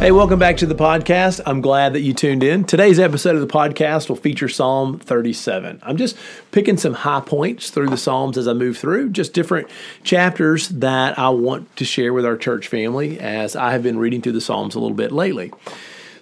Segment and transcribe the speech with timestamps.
[0.00, 1.42] Hey, welcome back to the podcast.
[1.44, 2.64] I'm glad that you tuned in.
[2.64, 5.78] Today's episode of the podcast will feature Psalm 37.
[5.82, 6.16] I'm just
[6.52, 9.68] picking some high points through the Psalms as I move through, just different
[10.02, 14.22] chapters that I want to share with our church family as I have been reading
[14.22, 15.52] through the Psalms a little bit lately.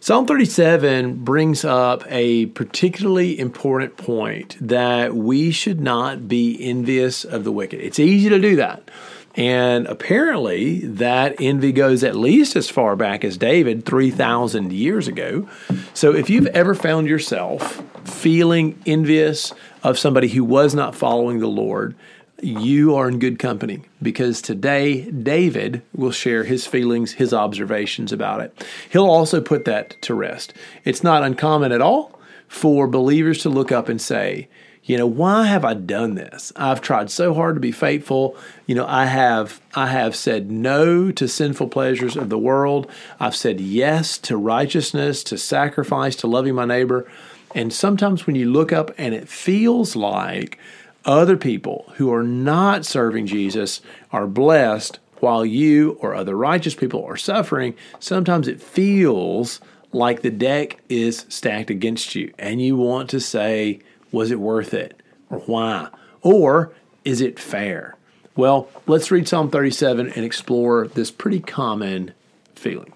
[0.00, 7.44] Psalm 37 brings up a particularly important point that we should not be envious of
[7.44, 7.80] the wicked.
[7.80, 8.90] It's easy to do that.
[9.38, 15.48] And apparently, that envy goes at least as far back as David, 3,000 years ago.
[15.94, 21.46] So, if you've ever found yourself feeling envious of somebody who was not following the
[21.46, 21.94] Lord,
[22.42, 28.40] you are in good company because today David will share his feelings, his observations about
[28.40, 28.66] it.
[28.90, 30.52] He'll also put that to rest.
[30.84, 34.48] It's not uncommon at all for believers to look up and say,
[34.84, 36.52] you know why have i done this?
[36.56, 38.36] I've tried so hard to be faithful.
[38.66, 42.90] You know i have i have said no to sinful pleasures of the world.
[43.20, 47.10] I've said yes to righteousness to sacrifice to loving my neighbor.
[47.54, 50.58] And sometimes when you look up and it feels like
[51.04, 53.80] other people who are not serving jesus
[54.12, 59.60] are blessed while you or other righteous people are suffering sometimes it feels
[59.92, 62.32] like the deck is stacked against you.
[62.38, 63.80] And you want to say
[64.12, 65.00] was it worth it?
[65.30, 65.88] Or why?
[66.22, 66.72] Or
[67.04, 67.96] is it fair?
[68.36, 72.12] Well, let's read Psalm 37 and explore this pretty common
[72.54, 72.92] feeling.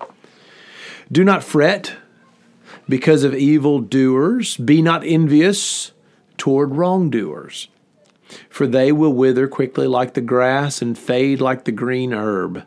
[1.11, 1.97] Do not fret
[2.89, 5.93] because of evil doers, be not envious
[6.37, 7.69] toward wrongdoers,
[8.49, 12.65] for they will wither quickly like the grass and fade like the green herb.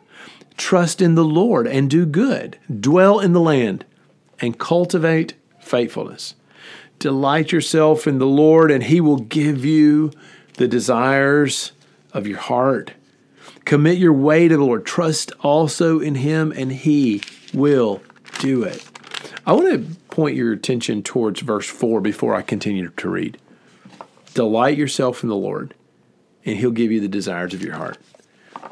[0.56, 3.84] Trust in the Lord and do good, dwell in the land
[4.40, 6.34] and cultivate faithfulness.
[6.98, 10.12] Delight yourself in the Lord, and He will give you
[10.54, 11.72] the desires
[12.12, 12.92] of your heart.
[13.64, 14.86] Commit your way to the Lord.
[14.86, 18.02] Trust also in Him, and He will
[18.38, 18.88] do it.
[19.46, 23.38] I want to point your attention towards verse 4 before I continue to read.
[24.34, 25.74] Delight yourself in the Lord,
[26.44, 27.98] and He'll give you the desires of your heart.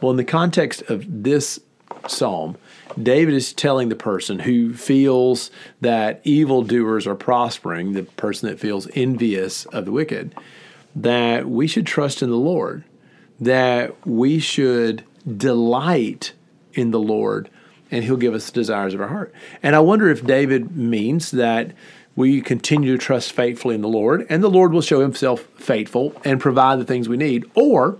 [0.00, 1.60] Well, in the context of this
[2.08, 2.56] psalm,
[3.00, 5.50] David is telling the person who feels
[5.80, 10.34] that evildoers are prospering, the person that feels envious of the wicked,
[10.94, 12.84] that we should trust in the Lord,
[13.40, 15.04] that we should
[15.36, 16.32] delight
[16.74, 17.50] in the Lord,
[17.90, 19.32] and He'll give us the desires of our heart.
[19.62, 21.72] And I wonder if David means that
[22.16, 26.14] we continue to trust faithfully in the Lord, and the Lord will show Himself faithful
[26.24, 27.98] and provide the things we need, or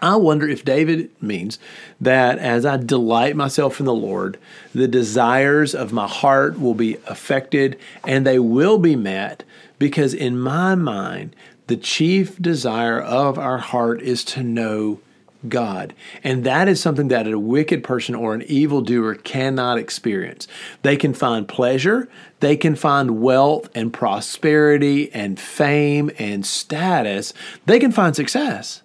[0.00, 1.58] I wonder if David means
[2.00, 4.38] that as I delight myself in the Lord,
[4.74, 9.44] the desires of my heart will be affected and they will be met
[9.78, 15.00] because, in my mind, the chief desire of our heart is to know
[15.48, 15.94] God.
[16.22, 20.48] And that is something that a wicked person or an evildoer cannot experience.
[20.82, 22.08] They can find pleasure,
[22.40, 27.32] they can find wealth and prosperity and fame and status,
[27.66, 28.82] they can find success.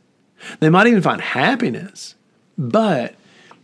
[0.60, 2.16] They might even find happiness,
[2.58, 3.16] but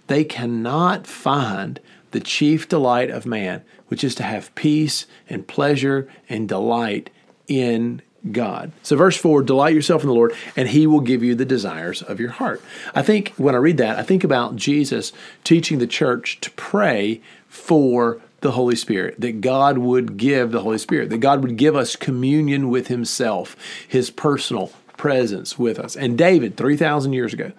[0.07, 1.79] they cannot find
[2.11, 7.09] the chief delight of man, which is to have peace and pleasure and delight
[7.47, 8.71] in God.
[8.81, 12.01] So, verse 4 delight yourself in the Lord, and he will give you the desires
[12.01, 12.61] of your heart.
[12.93, 15.11] I think when I read that, I think about Jesus
[15.43, 20.77] teaching the church to pray for the Holy Spirit, that God would give the Holy
[20.77, 23.55] Spirit, that God would give us communion with himself,
[23.87, 25.95] his personal presence with us.
[25.95, 27.51] And David, 3,000 years ago,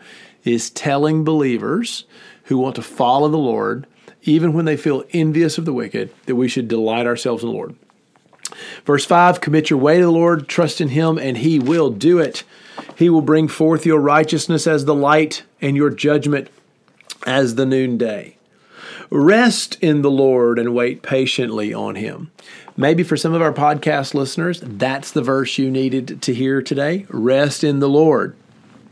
[0.44, 2.04] is telling believers
[2.44, 3.86] who want to follow the Lord,
[4.22, 7.54] even when they feel envious of the wicked, that we should delight ourselves in the
[7.54, 7.74] Lord.
[8.84, 12.18] Verse 5 Commit your way to the Lord, trust in Him, and He will do
[12.18, 12.44] it.
[12.96, 16.48] He will bring forth your righteousness as the light and your judgment
[17.26, 18.36] as the noonday.
[19.10, 22.30] Rest in the Lord and wait patiently on Him.
[22.78, 27.06] Maybe for some of our podcast listeners, that's the verse you needed to hear today.
[27.08, 28.36] Rest in the Lord.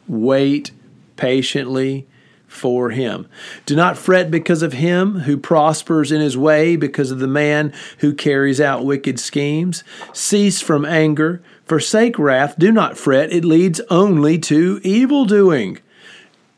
[0.08, 0.70] Wait
[1.16, 2.06] patiently
[2.46, 3.28] for him.
[3.66, 7.74] Do not fret because of him who prospers in his way, because of the man
[7.98, 9.84] who carries out wicked schemes.
[10.14, 15.78] Cease from anger, forsake wrath, do not fret, it leads only to evil doing.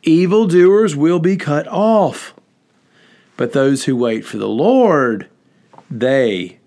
[0.03, 2.35] Evildoers will be cut off,
[3.37, 5.29] but those who wait for the Lord,
[5.91, 6.59] they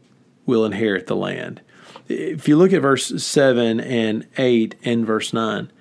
[0.49, 1.61] will inherit the land.
[2.09, 5.71] If you look at verse 7 and 8 and verse 9,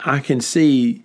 [0.00, 1.02] I can see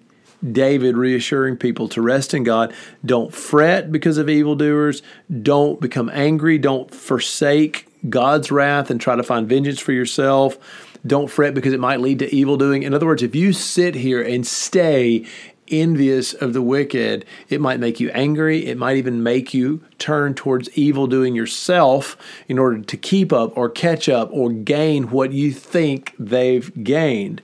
[0.52, 2.74] David reassuring people to rest in God.
[3.06, 5.02] Don't fret because of evildoers.
[5.42, 6.58] Don't become angry.
[6.58, 10.58] Don't forsake God's wrath and try to find vengeance for yourself.
[11.06, 12.84] Don't fret because it might lead to evil doing.
[12.84, 15.26] In other words, if you sit here and stay
[15.70, 18.66] envious of the wicked, it might make you angry.
[18.66, 22.18] It might even make you turn towards evil doing yourself
[22.48, 27.42] in order to keep up or catch up or gain what you think they've gained.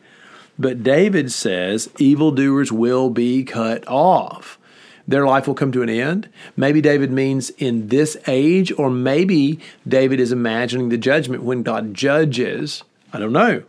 [0.57, 4.59] But David says evildoers will be cut off.
[5.07, 6.29] Their life will come to an end.
[6.55, 11.93] Maybe David means in this age, or maybe David is imagining the judgment when God
[11.93, 12.83] judges.
[13.11, 13.63] I don't know.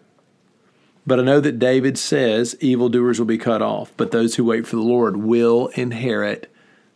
[1.07, 4.67] But I know that David says evildoers will be cut off, but those who wait
[4.67, 6.51] for the Lord will inherit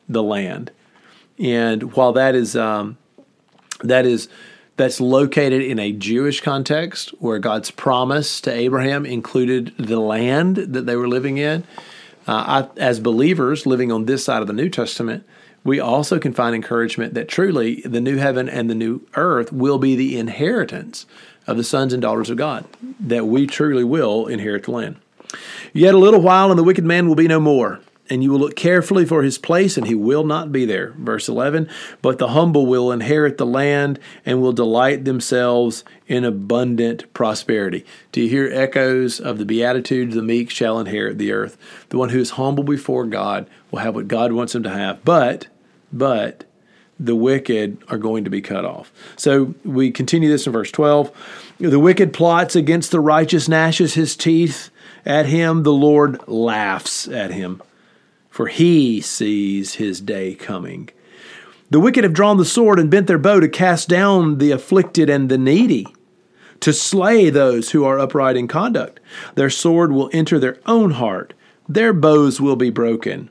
[0.09, 0.71] the land.
[1.39, 2.97] And while that is um,
[3.83, 4.29] that is
[4.77, 10.87] that's located in a Jewish context where God's promise to Abraham included the land that
[10.87, 11.65] they were living in.
[12.27, 15.25] Uh, I, as believers living on this side of the New Testament,
[15.65, 19.79] we also can find encouragement that truly the new heaven and the new earth will
[19.79, 21.07] be the inheritance
[21.49, 22.65] of the sons and daughters of God,
[23.01, 24.97] that we truly will inherit the land.
[25.73, 27.81] Yet a little while, and the wicked man will be no more
[28.11, 30.93] and you will look carefully for his place, and he will not be there.
[30.97, 31.69] Verse 11
[32.03, 37.85] But the humble will inherit the land and will delight themselves in abundant prosperity.
[38.13, 40.15] Do you hear echoes of the Beatitudes?
[40.15, 41.57] The meek shall inherit the earth.
[41.91, 45.05] The one who is humble before God will have what God wants him to have.
[45.05, 45.49] But,
[45.93, 46.45] but,
[47.01, 48.93] the wicked are going to be cut off.
[49.17, 51.11] So we continue this in verse 12.
[51.59, 54.71] The wicked plots against the righteous, gnashes his teeth
[55.07, 55.63] at him.
[55.63, 57.63] The Lord laughs at him
[58.39, 60.89] for he sees his day coming.
[61.71, 65.11] The wicked have drawn the sword and bent their bow to cast down the afflicted
[65.11, 65.89] and the needy,
[66.61, 69.01] to slay those who are upright in conduct.
[69.35, 71.35] Their sword will enter their own heart,
[71.69, 73.29] their bows will be broken.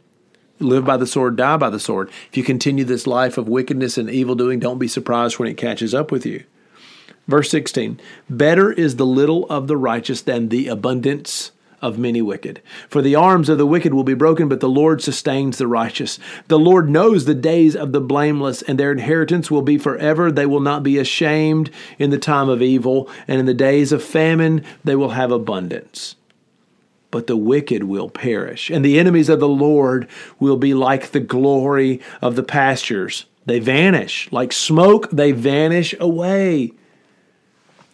[0.60, 2.10] Live by the sword, die by the sword.
[2.30, 5.58] If you continue this life of wickedness and evil doing, don't be surprised when it
[5.58, 6.44] catches up with you.
[7.28, 8.00] Verse 16
[8.30, 12.62] Better is the little of the righteous than the abundance of many wicked.
[12.90, 16.18] For the arms of the wicked will be broken, but the Lord sustains the righteous.
[16.48, 20.32] The Lord knows the days of the blameless, and their inheritance will be forever.
[20.32, 21.70] They will not be ashamed
[22.00, 26.16] in the time of evil, and in the days of famine they will have abundance.
[27.10, 30.08] But the wicked will perish, and the enemies of the Lord
[30.40, 33.26] will be like the glory of the pastures.
[33.46, 34.30] They vanish.
[34.32, 36.74] Like smoke, they vanish away.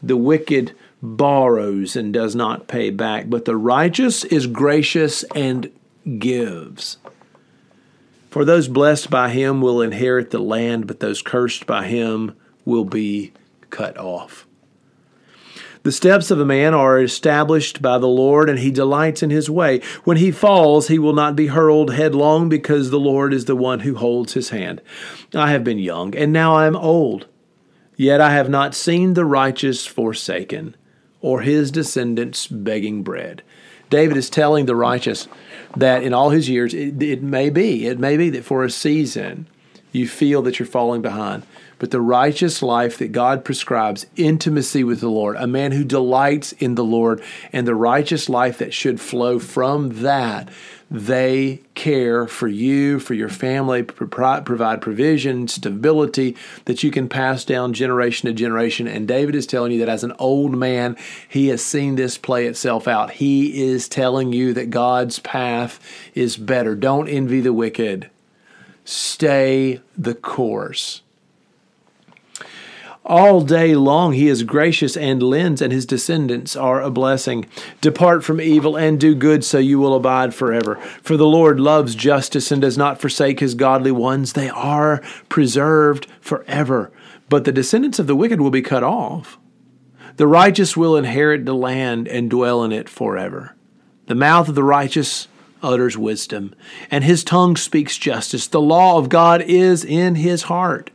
[0.02, 5.72] The wicked borrows and does not pay back, but the righteous is gracious and
[6.18, 6.98] gives.
[8.32, 12.36] For those blessed by him will inherit the land, but those cursed by him
[12.66, 13.32] will be
[13.70, 14.48] cut off.
[15.84, 19.50] The steps of a man are established by the Lord, and he delights in his
[19.50, 19.82] way.
[20.06, 23.82] When he falls, he will not be hurled headlong, because the Lord is the one
[23.82, 24.82] who holds his hand.
[25.36, 27.28] I have been young, and now I am old.
[27.98, 30.76] Yet I have not seen the righteous forsaken,
[31.20, 33.44] or his descendants begging bread.
[33.90, 35.28] David is telling the righteous
[35.76, 38.70] that in all his years, it, it, may be, it may be that for a
[38.70, 39.48] season
[39.92, 41.44] you feel that you're falling behind.
[41.84, 46.54] But the righteous life that God prescribes, intimacy with the Lord, a man who delights
[46.54, 47.22] in the Lord,
[47.52, 50.48] and the righteous life that should flow from that,
[50.90, 57.74] they care for you, for your family, provide provision, stability that you can pass down
[57.74, 58.88] generation to generation.
[58.88, 60.96] And David is telling you that as an old man,
[61.28, 63.12] he has seen this play itself out.
[63.12, 65.82] He is telling you that God's path
[66.16, 66.76] is better.
[66.76, 68.10] Don't envy the wicked,
[68.86, 71.02] stay the course.
[73.06, 77.46] All day long he is gracious and lends, and his descendants are a blessing.
[77.82, 80.78] Depart from evil and do good, so you will abide forever.
[81.02, 84.34] For the Lord loves justice and does not forsake his godly ones.
[84.34, 86.94] They are preserved forever.
[87.28, 89.38] But the descendants of the wicked will be cut off.
[90.16, 93.56] The righteous will inherit the land and dwell in it forever.
[94.06, 95.28] The mouth of the righteous
[95.62, 96.54] utters wisdom,
[96.92, 98.48] and his tongue speaks justice.
[98.48, 100.92] The law of God is in his heart.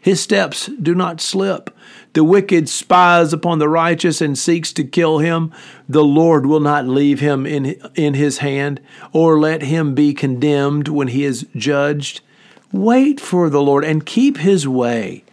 [0.00, 1.76] His steps do not slip.
[2.14, 5.52] The wicked spies upon the righteous and seeks to kill him.
[5.88, 8.80] The Lord will not leave him in, in his hand,
[9.12, 12.22] or let him be condemned when he is judged.
[12.72, 15.24] Wait for the Lord and keep his way,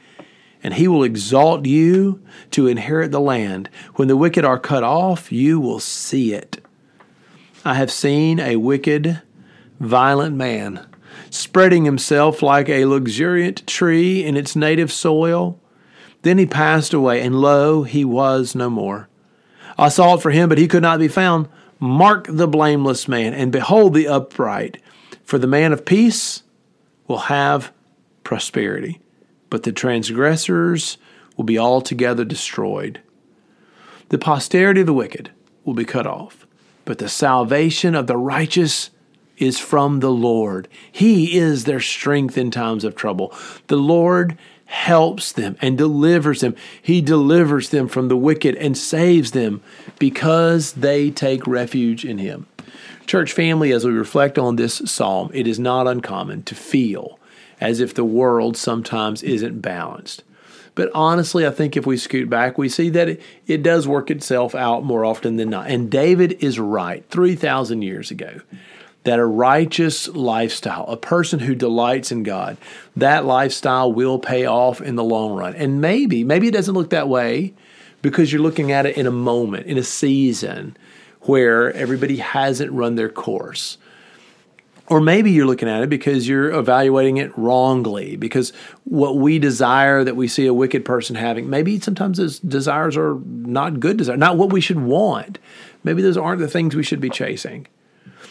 [0.62, 2.22] and he will exalt you
[2.52, 3.70] to inherit the land.
[3.96, 6.62] When the wicked are cut off, you will see it.
[7.64, 9.22] I have seen a wicked,
[9.80, 10.86] violent man
[11.30, 15.60] spreading himself like a luxuriant tree in its native soil.
[16.22, 19.08] Then he passed away, and lo, he was no more.
[19.78, 21.48] I sought for him, but he could not be found.
[21.80, 24.82] Mark the blameless man and behold the upright,
[25.24, 26.44] for the man of peace
[27.08, 27.72] will have
[28.24, 29.00] prosperity,
[29.50, 30.98] but the transgressors
[31.36, 33.00] will be altogether destroyed.
[34.10, 35.32] The posterity of the wicked
[35.64, 36.48] will be cut off,
[36.86, 38.90] but the salvation of the righteous
[39.38, 40.68] is from the Lord.
[40.92, 43.34] He is their strength in times of trouble.
[43.68, 46.56] The Lord helps them and delivers them.
[46.82, 49.62] He delivers them from the wicked and saves them
[49.98, 52.48] because they take refuge in Him.
[53.06, 57.18] Church family, as we reflect on this psalm, it is not uncommon to feel
[57.62, 60.24] as if the world sometimes isn't balanced.
[60.76, 64.12] But honestly, I think if we scoot back, we see that it, it does work
[64.12, 65.70] itself out more often than not.
[65.70, 68.42] And David is right 3,000 years ago
[69.08, 72.58] that a righteous lifestyle, a person who delights in God,
[72.98, 75.56] that lifestyle will pay off in the long run.
[75.56, 77.54] And maybe, maybe it doesn't look that way
[78.02, 80.76] because you're looking at it in a moment, in a season
[81.22, 83.78] where everybody hasn't run their course.
[84.88, 88.52] Or maybe you're looking at it because you're evaluating it wrongly, because
[88.84, 93.22] what we desire that we see a wicked person having, maybe sometimes those desires are
[93.26, 95.40] not good desires, not what we should want.
[95.86, 97.68] Maybe those aren't the things we should be chasing.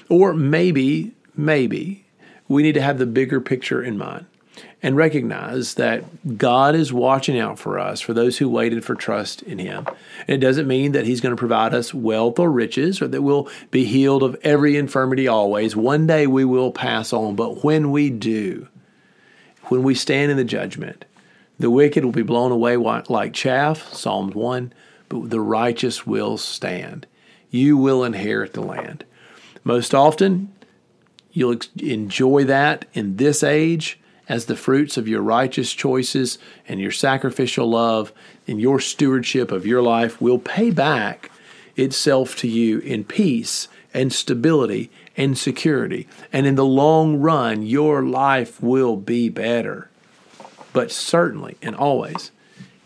[0.08, 2.04] Or maybe, maybe
[2.48, 4.26] we need to have the bigger picture in mind
[4.82, 9.42] and recognize that God is watching out for us, for those who waited for trust
[9.42, 9.86] in Him.
[10.28, 13.22] And it doesn't mean that He's going to provide us wealth or riches or that
[13.22, 15.74] we'll be healed of every infirmity always.
[15.74, 18.68] One day we will pass on, but when we do,
[19.64, 21.04] when we stand in the judgment,
[21.58, 24.72] the wicked will be blown away like chaff, Psalms 1,
[25.08, 27.06] but the righteous will stand.
[27.50, 29.04] You will inherit the land.
[29.66, 30.52] Most often,
[31.32, 36.92] you'll enjoy that in this age as the fruits of your righteous choices and your
[36.92, 38.12] sacrificial love
[38.46, 41.32] and your stewardship of your life will pay back
[41.74, 46.06] itself to you in peace and stability and security.
[46.32, 49.90] And in the long run, your life will be better.
[50.72, 52.30] But certainly and always,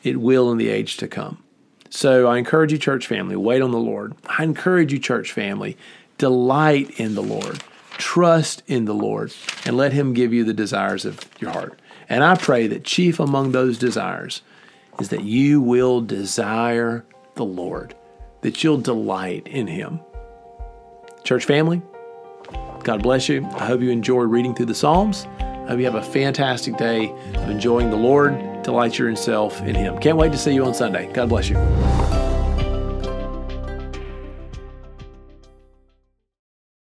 [0.02, 1.42] it will in the age to come.
[1.90, 4.14] So I encourage you, church family, wait on the Lord.
[4.26, 5.76] I encourage you, church family,
[6.21, 7.65] Delight in the Lord.
[7.93, 9.33] Trust in the Lord
[9.65, 11.81] and let Him give you the desires of your heart.
[12.11, 14.43] And I pray that chief among those desires
[14.99, 17.95] is that you will desire the Lord,
[18.43, 20.00] that you'll delight in Him.
[21.25, 21.81] Church family,
[22.85, 23.47] God bless you.
[23.55, 25.27] I hope you enjoy reading through the Psalms.
[25.39, 28.62] I hope you have a fantastic day of enjoying the Lord.
[28.62, 29.99] Delight yourself in Him.
[30.00, 31.11] Can't wait to see you on Sunday.
[31.15, 31.57] God bless you.